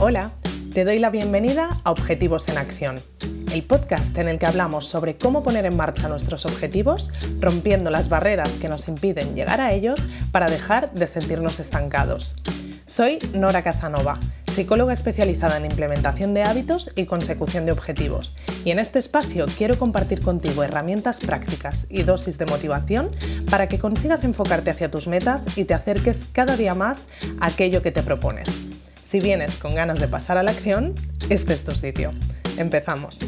[0.00, 0.32] Hola,
[0.72, 2.98] te doy la bienvenida a Objetivos en Acción,
[3.52, 8.08] el podcast en el que hablamos sobre cómo poner en marcha nuestros objetivos, rompiendo las
[8.08, 10.00] barreras que nos impiden llegar a ellos
[10.32, 12.34] para dejar de sentirnos estancados.
[12.86, 14.18] Soy Nora Casanova
[14.54, 18.36] psicóloga especializada en implementación de hábitos y consecución de objetivos.
[18.64, 23.10] Y en este espacio quiero compartir contigo herramientas prácticas y dosis de motivación
[23.50, 27.08] para que consigas enfocarte hacia tus metas y te acerques cada día más
[27.40, 28.48] a aquello que te propones.
[29.02, 30.94] Si vienes con ganas de pasar a la acción,
[31.30, 32.12] este es tu sitio.
[32.56, 33.20] Empezamos.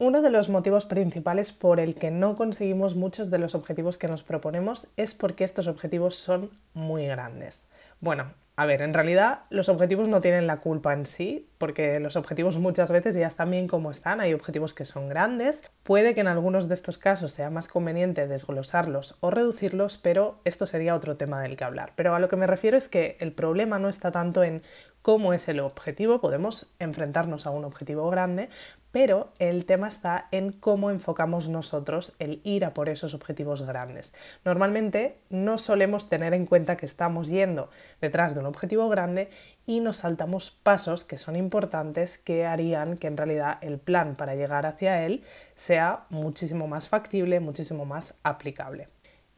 [0.00, 4.06] Uno de los motivos principales por el que no conseguimos muchos de los objetivos que
[4.06, 7.66] nos proponemos es porque estos objetivos son muy grandes.
[7.98, 12.14] Bueno, a ver, en realidad los objetivos no tienen la culpa en sí, porque los
[12.14, 16.20] objetivos muchas veces ya están bien como están, hay objetivos que son grandes, puede que
[16.20, 21.16] en algunos de estos casos sea más conveniente desglosarlos o reducirlos, pero esto sería otro
[21.16, 21.92] tema del que hablar.
[21.96, 24.62] Pero a lo que me refiero es que el problema no está tanto en
[25.02, 28.48] cómo es el objetivo, podemos enfrentarnos a un objetivo grande,
[28.92, 34.14] pero el tema está en cómo enfocamos nosotros el ir a por esos objetivos grandes.
[34.44, 39.30] Normalmente no solemos tener en cuenta que estamos yendo detrás de un objetivo grande
[39.66, 44.34] y nos saltamos pasos que son importantes que harían que en realidad el plan para
[44.34, 48.88] llegar hacia él sea muchísimo más factible, muchísimo más aplicable.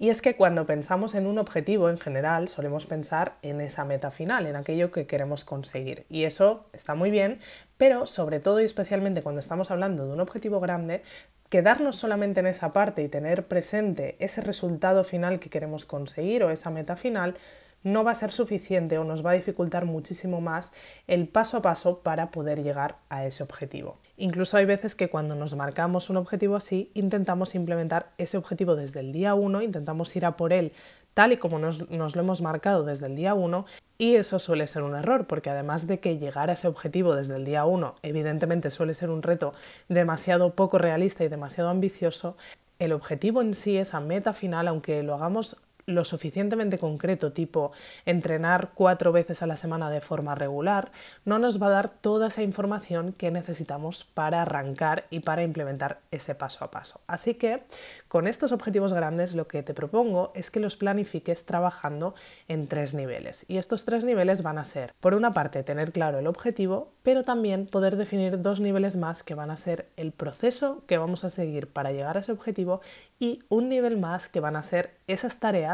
[0.02, 4.10] Y es que cuando pensamos en un objetivo en general solemos pensar en esa meta
[4.10, 6.06] final, en aquello que queremos conseguir.
[6.08, 7.38] Y eso está muy bien,
[7.76, 11.02] pero sobre todo y especialmente cuando estamos hablando de un objetivo grande,
[11.50, 16.50] quedarnos solamente en esa parte y tener presente ese resultado final que queremos conseguir o
[16.50, 17.34] esa meta final
[17.82, 20.72] no va a ser suficiente o nos va a dificultar muchísimo más
[21.06, 23.98] el paso a paso para poder llegar a ese objetivo.
[24.16, 29.00] Incluso hay veces que cuando nos marcamos un objetivo así, intentamos implementar ese objetivo desde
[29.00, 30.72] el día 1, intentamos ir a por él
[31.14, 33.66] tal y como nos, lo hemos marcado desde el día 1
[33.98, 37.36] y eso suele ser un error porque además de que llegar a ese objetivo desde
[37.36, 39.52] el día 1 evidentemente suele ser un reto
[39.88, 42.36] demasiado poco realista y demasiado ambicioso,
[42.78, 47.72] el objetivo en sí, esa meta final, aunque lo hagamos lo suficientemente concreto, tipo
[48.06, 50.92] entrenar cuatro veces a la semana de forma regular,
[51.24, 56.00] no nos va a dar toda esa información que necesitamos para arrancar y para implementar
[56.10, 57.00] ese paso a paso.
[57.06, 57.62] Así que
[58.08, 62.14] con estos objetivos grandes lo que te propongo es que los planifiques trabajando
[62.48, 63.44] en tres niveles.
[63.48, 67.24] Y estos tres niveles van a ser, por una parte, tener claro el objetivo, pero
[67.24, 71.30] también poder definir dos niveles más que van a ser el proceso que vamos a
[71.30, 72.80] seguir para llegar a ese objetivo
[73.18, 75.69] y un nivel más que van a ser esas tareas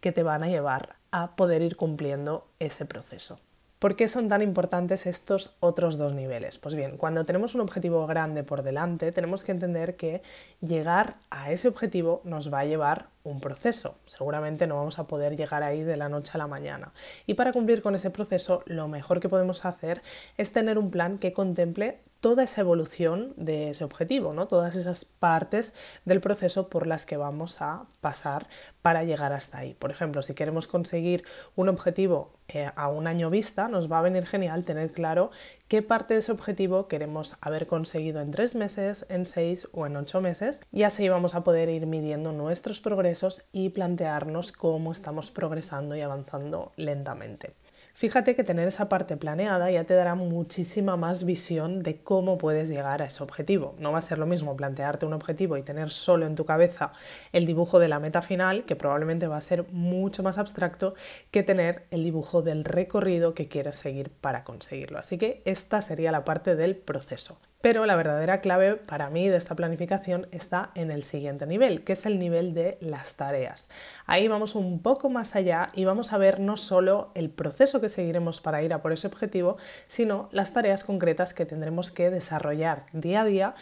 [0.00, 3.38] que te van a llevar a poder ir cumpliendo ese proceso.
[3.78, 6.58] ¿Por qué son tan importantes estos otros dos niveles?
[6.58, 10.20] Pues bien, cuando tenemos un objetivo grande por delante, tenemos que entender que
[10.60, 13.96] llegar a ese objetivo nos va a llevar un proceso.
[14.06, 16.92] Seguramente no vamos a poder llegar ahí de la noche a la mañana.
[17.26, 20.02] Y para cumplir con ese proceso, lo mejor que podemos hacer
[20.36, 24.48] es tener un plan que contemple toda esa evolución de ese objetivo, ¿no?
[24.48, 25.72] todas esas partes
[26.04, 28.48] del proceso por las que vamos a pasar
[28.82, 29.74] para llegar hasta ahí.
[29.74, 31.24] Por ejemplo, si queremos conseguir
[31.54, 35.30] un objetivo eh, a un año vista, nos va a venir genial tener claro
[35.68, 39.96] qué parte de ese objetivo queremos haber conseguido en tres meses, en seis o en
[39.96, 45.30] ocho meses y así vamos a poder ir midiendo nuestros progresos y plantearnos cómo estamos
[45.30, 47.52] progresando y avanzando lentamente.
[47.98, 52.68] Fíjate que tener esa parte planeada ya te dará muchísima más visión de cómo puedes
[52.68, 53.74] llegar a ese objetivo.
[53.80, 56.92] No va a ser lo mismo plantearte un objetivo y tener solo en tu cabeza
[57.32, 60.94] el dibujo de la meta final, que probablemente va a ser mucho más abstracto
[61.32, 65.00] que tener el dibujo del recorrido que quieres seguir para conseguirlo.
[65.00, 67.40] Así que esta sería la parte del proceso.
[67.60, 71.94] Pero la verdadera clave para mí de esta planificación está en el siguiente nivel, que
[71.94, 73.68] es el nivel de las tareas.
[74.06, 77.88] Ahí vamos un poco más allá y vamos a ver no solo el proceso que
[77.88, 79.56] seguiremos para ir a por ese objetivo,
[79.88, 83.54] sino las tareas concretas que tendremos que desarrollar día a día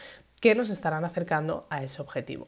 [0.43, 2.47] que nos estarán acercando a ese objetivo.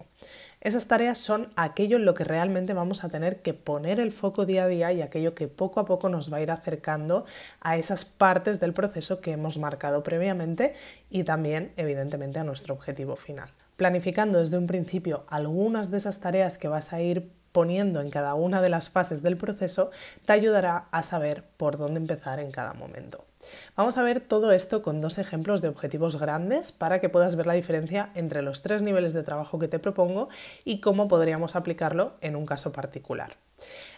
[0.61, 4.45] Esas tareas son aquello en lo que realmente vamos a tener que poner el foco
[4.45, 7.25] día a día y aquello que poco a poco nos va a ir acercando
[7.61, 10.75] a esas partes del proceso que hemos marcado previamente
[11.11, 13.51] y también evidentemente a nuestro objetivo final.
[13.77, 18.35] Planificando desde un principio algunas de esas tareas que vas a ir poniendo en cada
[18.35, 19.93] una de las fases del proceso
[20.27, 23.28] te ayudará a saber por dónde empezar en cada momento.
[23.77, 27.47] Vamos a ver todo esto con dos ejemplos de objetivos grandes para que puedas ver
[27.47, 30.29] la diferencia entre los tres niveles de trabajo que te propongo
[30.65, 33.37] y cómo podríamos aplicarlo en un caso particular.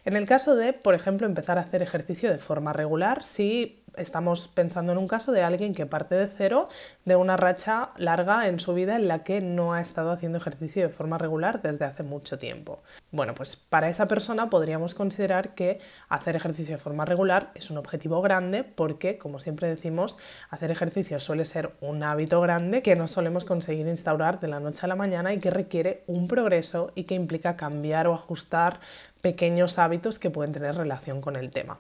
[0.04, 4.48] En el caso de, por ejemplo, empezar a hacer ejercicio de forma regular, si estamos
[4.48, 6.68] pensando en un caso de alguien que parte de cero,
[7.04, 10.82] de una racha larga en su vida en la que no ha estado haciendo ejercicio
[10.82, 12.82] de forma regular desde hace mucho tiempo.
[13.10, 17.78] Bueno, pues para esa persona podríamos considerar que hacer ejercicio de forma regular es un
[17.78, 23.06] objetivo grande porque, como siempre decimos, hacer ejercicio suele ser un hábito grande que no
[23.06, 27.04] solemos conseguir instaurar de la noche a la mañana y que requiere un progreso y
[27.04, 28.80] que implica cambiar o ajustar
[29.20, 31.78] pequeños hábitos que pueden tener relación con el tema.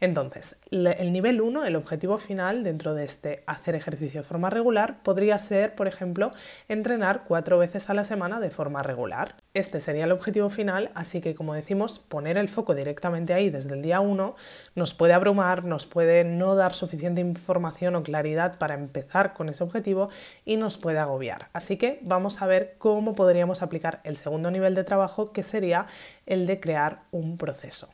[0.00, 5.02] Entonces, el nivel 1, el objetivo final dentro de este hacer ejercicio de forma regular,
[5.02, 6.30] podría ser, por ejemplo,
[6.68, 9.36] entrenar cuatro veces a la semana de forma regular.
[9.54, 13.74] Este sería el objetivo final, así que como decimos, poner el foco directamente ahí desde
[13.74, 14.36] el día 1
[14.74, 19.64] nos puede abrumar, nos puede no dar suficiente información o claridad para empezar con ese
[19.64, 20.10] objetivo
[20.44, 21.48] y nos puede agobiar.
[21.52, 25.86] Así que vamos a ver cómo podríamos aplicar el segundo nivel de trabajo, que sería
[26.26, 27.88] el de crear un proceso.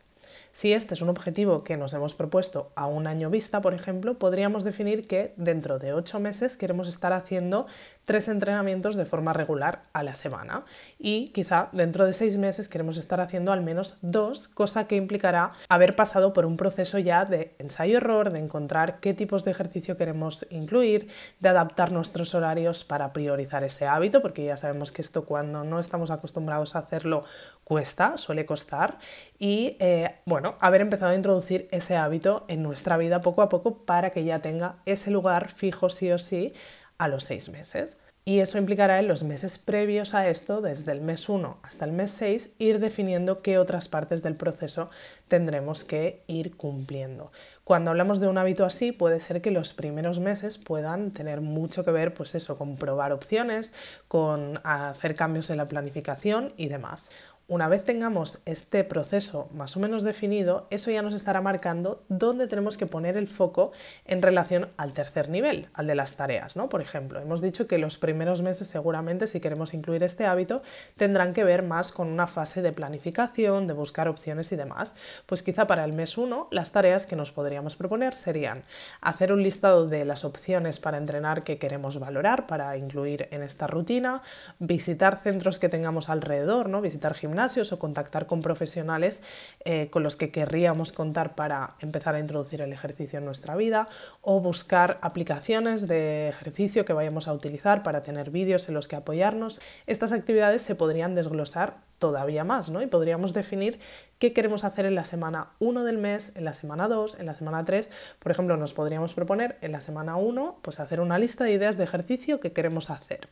[0.53, 4.19] Si este es un objetivo que nos hemos propuesto a un año vista, por ejemplo,
[4.19, 7.67] podríamos definir que dentro de ocho meses queremos estar haciendo
[8.05, 10.65] tres entrenamientos de forma regular a la semana.
[10.99, 15.53] Y quizá dentro de seis meses queremos estar haciendo al menos dos, cosa que implicará
[15.69, 20.47] haber pasado por un proceso ya de ensayo-error, de encontrar qué tipos de ejercicio queremos
[20.51, 21.09] incluir,
[21.41, 25.81] de adaptar nuestros horarios para priorizar ese hábito, porque ya sabemos que esto cuando no
[25.81, 27.25] estamos acostumbrados a hacerlo
[27.65, 28.99] cuesta, suele costar,
[29.39, 33.85] y eh, bueno, haber empezado a introducir ese hábito en nuestra vida poco a poco
[33.85, 36.53] para que ya tenga ese lugar fijo sí o sí
[36.99, 37.99] a los seis meses.
[38.27, 41.93] Y eso implicará en los meses previos a esto, desde el mes 1 hasta el
[41.93, 44.89] mes 6, ir definiendo qué otras partes del proceso
[45.29, 47.33] tendremos que ir cumpliendo.
[47.65, 51.85] Cuando hablamos de un hábito así, puede ser que los primeros meses puedan tener mucho
[51.85, 53.75] que ver, pues eso, con probar opciones,
[54.09, 57.11] con hacer cambios en la planificación y demás.
[57.47, 62.47] Una vez tengamos este proceso más o menos definido, eso ya nos estará marcando dónde
[62.47, 63.71] tenemos que poner el foco
[64.07, 66.71] en relación al tercer nivel, al de las tareas, ¿no?
[66.71, 70.63] Por ejemplo, hemos dicho que los primeros meses seguramente si queremos incluir este hábito
[70.97, 74.97] tendrán que ver más con una fase de planificación, de buscar opciones y demás.
[75.27, 78.63] Pues quizá para el mes 1 las tareas que nos podríamos proponer serían
[79.03, 83.67] hacer un listado de las opciones para entrenar que queremos valorar, para incluir en esta
[83.67, 84.23] rutina,
[84.59, 86.81] visitar centros que tengamos alrededor, ¿no?
[86.81, 89.23] Visitar gimnasios o contactar con profesionales
[89.65, 93.89] eh, con los que querríamos contar para empezar a introducir el ejercicio en nuestra vida
[94.21, 98.97] o buscar aplicaciones de ejercicio que vayamos a utilizar para tener vídeos en los que
[98.97, 99.61] apoyarnos.
[99.87, 102.83] Estas actividades se podrían desglosar todavía más, ¿no?
[102.83, 103.81] Y podríamos definir
[104.19, 107.35] qué queremos hacer en la semana 1 del mes, en la semana 2, en la
[107.35, 107.91] semana 3.
[108.21, 111.79] Por ejemplo, nos podríamos proponer en la semana 1 pues hacer una lista de ideas
[111.79, 113.29] de ejercicio que queremos hacer.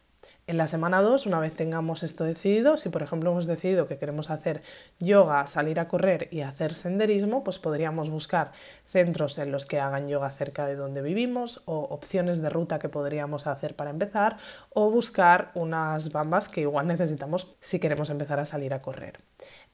[0.49, 3.99] En la semana 2, una vez tengamos esto decidido, si por ejemplo hemos decidido que
[3.99, 4.63] queremos hacer
[4.99, 8.53] yoga, salir a correr y hacer senderismo, pues podríamos buscar
[8.85, 12.89] centros en los que hagan yoga cerca de donde vivimos o opciones de ruta que
[12.89, 14.37] podríamos hacer para empezar
[14.75, 19.21] o buscar unas bambas que igual necesitamos si queremos empezar a salir a correr.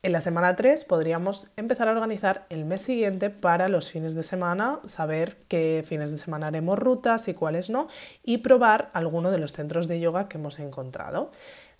[0.01, 4.23] En la semana 3 podríamos empezar a organizar el mes siguiente para los fines de
[4.23, 7.89] semana, saber qué fines de semana haremos rutas y cuáles no,
[8.23, 11.33] y probar alguno de los centros de yoga que hemos encontrado.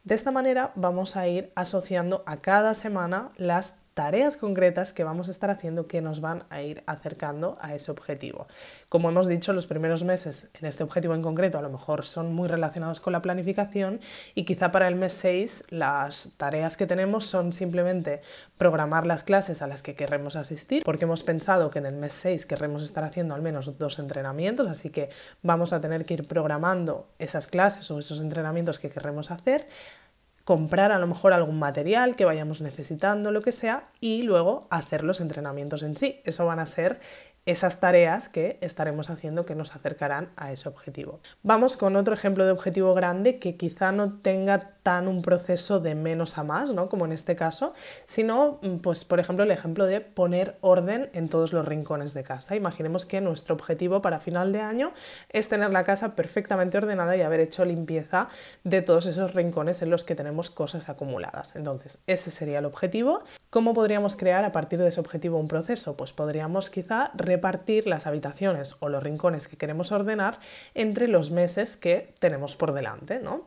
[0.03, 5.27] De esta manera vamos a ir asociando a cada semana las tareas concretas que vamos
[5.27, 8.47] a estar haciendo que nos van a ir acercando a ese objetivo.
[8.89, 12.33] Como hemos dicho, los primeros meses en este objetivo en concreto a lo mejor son
[12.33, 13.99] muy relacionados con la planificación
[14.37, 18.23] y quizá para el mes 6 las tareas que tenemos son simplemente
[18.57, 22.13] programar las clases a las que queremos asistir, porque hemos pensado que en el mes
[22.13, 25.11] 6 querremos estar haciendo al menos dos entrenamientos, así que
[25.43, 29.67] vamos a tener que ir programando esas clases o esos entrenamientos que queremos hacer
[30.49, 35.05] comprar a lo mejor algún material que vayamos necesitando, lo que sea, y luego hacer
[35.05, 36.23] los entrenamientos en sí.
[36.25, 37.01] Eso van a ser
[37.45, 41.21] esas tareas que estaremos haciendo que nos acercarán a ese objetivo.
[41.43, 46.39] Vamos con otro ejemplo de objetivo grande que quizá no tenga un proceso de menos
[46.39, 46.89] a más, ¿no?
[46.89, 47.75] como en este caso,
[48.07, 52.25] sino, mm, pues, por ejemplo, el ejemplo de poner orden en todos los rincones de
[52.25, 52.57] casa.
[52.57, 54.93] Imaginemos que nuestro objetivo para final de año
[55.29, 58.29] es tener la casa perfectamente ordenada y haber hecho limpieza
[58.65, 61.55] de todos esos rincones en los que tenemos cosas acumuladas.
[61.55, 63.23] Entonces, ese sería el objetivo.
[63.51, 65.97] ¿Cómo podríamos crear a partir de ese objetivo un proceso?
[65.97, 70.39] Pues podríamos quizá repartir las habitaciones o los rincones que queremos ordenar
[70.75, 73.47] entre los meses que tenemos por delante, ¿no?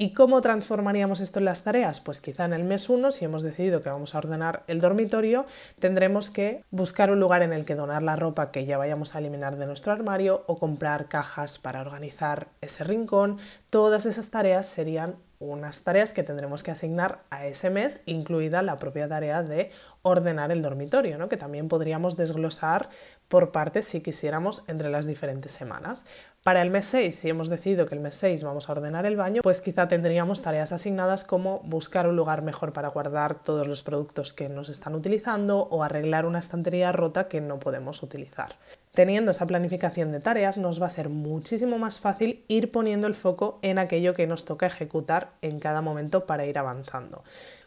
[0.00, 1.98] ¿Y cómo transformaríamos esto en las tareas?
[2.00, 5.44] Pues quizá en el mes 1, si hemos decidido que vamos a ordenar el dormitorio,
[5.80, 9.18] tendremos que buscar un lugar en el que donar la ropa que ya vayamos a
[9.18, 13.38] eliminar de nuestro armario o comprar cajas para organizar ese rincón.
[13.70, 18.78] Todas esas tareas serían unas tareas que tendremos que asignar a ese mes, incluida la
[18.78, 19.70] propia tarea de
[20.02, 21.28] ordenar el dormitorio, ¿no?
[21.28, 22.88] que también podríamos desglosar
[23.28, 26.04] por partes si quisiéramos entre las diferentes semanas.
[26.42, 29.16] Para el mes 6, si hemos decidido que el mes 6 vamos a ordenar el
[29.16, 33.82] baño, pues quizá tendríamos tareas asignadas como buscar un lugar mejor para guardar todos los
[33.82, 38.56] productos que nos están utilizando o arreglar una estantería rota que no podemos utilizar.
[38.98, 43.14] Teniendo esa planificación de tareas nos va a ser muchísimo más fácil ir poniendo el
[43.14, 47.22] foco en aquello que nos toca ejecutar en cada momento para ir avanzando.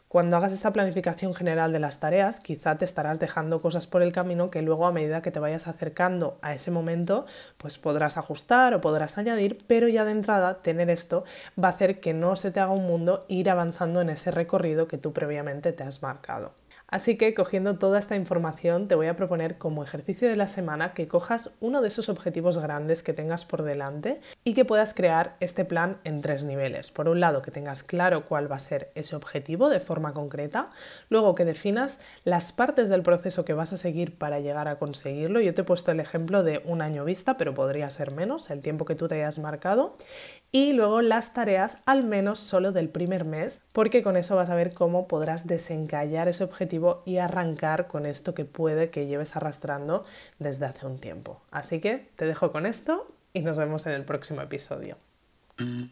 [0.08, 4.12] Cuando hagas esta planificación general de las tareas, quizá te estarás dejando cosas por el
[4.12, 7.24] camino que luego a medida que te vayas acercando a ese momento,
[7.56, 11.24] pues podrás ajustar o podrás añadir, pero ya de entrada tener esto
[11.58, 14.86] va a hacer que no se te haga un mundo ir avanzando en ese recorrido
[14.86, 16.52] que tú previamente te has marcado.
[16.92, 20.92] Así que cogiendo toda esta información te voy a proponer como ejercicio de la semana
[20.92, 25.34] que cojas uno de esos objetivos grandes que tengas por delante y que puedas crear
[25.40, 26.90] este plan en tres niveles.
[26.90, 30.68] Por un lado, que tengas claro cuál va a ser ese objetivo de forma concreta,
[31.08, 35.40] luego que definas las partes del proceso que vas a seguir para llegar a conseguirlo.
[35.40, 38.60] Yo te he puesto el ejemplo de un año vista, pero podría ser menos, el
[38.60, 39.94] tiempo que tú te hayas marcado.
[40.54, 44.54] Y luego las tareas al menos solo del primer mes, porque con eso vas a
[44.54, 50.04] ver cómo podrás desencallar ese objetivo y arrancar con esto que puede que lleves arrastrando
[50.38, 51.40] desde hace un tiempo.
[51.50, 54.98] Así que te dejo con esto y nos vemos en el próximo episodio.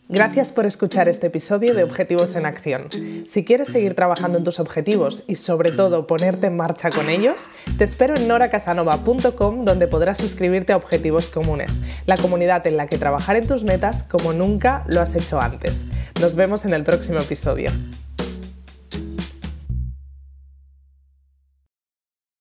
[0.09, 2.89] Gracias por escuchar este episodio de Objetivos en Acción.
[3.27, 7.49] Si quieres seguir trabajando en tus objetivos y sobre todo ponerte en marcha con ellos,
[7.79, 12.99] te espero en noracasanova.com donde podrás suscribirte a Objetivos Comunes, la comunidad en la que
[12.99, 15.85] trabajar en tus metas como nunca lo has hecho antes.
[16.21, 17.71] Nos vemos en el próximo episodio.